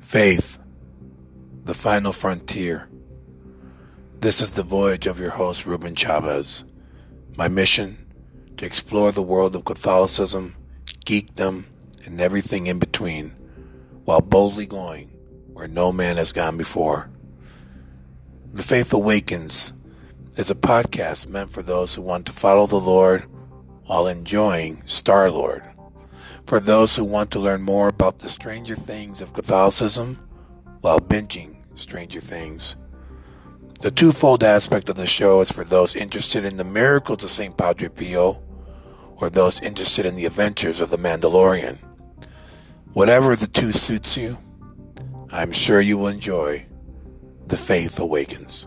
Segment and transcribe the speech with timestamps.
[0.00, 0.58] Faith,
[1.62, 2.88] the final frontier.
[4.18, 6.64] This is the voyage of your host, Ruben Chavez.
[7.36, 8.06] My mission
[8.56, 10.56] to explore the world of Catholicism,
[11.06, 11.64] geekdom,
[12.04, 13.30] and everything in between,
[14.04, 15.06] while boldly going
[15.52, 17.08] where no man has gone before.
[18.52, 19.72] The Faith Awakens
[20.36, 23.26] is a podcast meant for those who want to follow the Lord
[23.86, 25.62] while enjoying Star Lord
[26.46, 30.18] for those who want to learn more about the stranger things of Catholicism
[30.80, 32.76] while binging Stranger Things.
[33.80, 37.56] The twofold aspect of the show is for those interested in the miracles of St.
[37.56, 38.42] Padre Pio
[39.16, 41.78] or those interested in the adventures of the Mandalorian.
[42.92, 44.36] Whatever the two suits you,
[45.30, 46.66] I'm sure you will enjoy
[47.46, 48.66] The Faith Awakens.